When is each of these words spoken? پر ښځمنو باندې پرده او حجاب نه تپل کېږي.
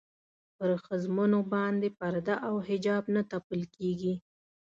پر 0.57 0.71
ښځمنو 0.85 1.39
باندې 1.53 1.87
پرده 1.99 2.35
او 2.47 2.55
حجاب 2.67 3.03
نه 3.15 3.21
تپل 3.31 3.61
کېږي. 3.75 4.13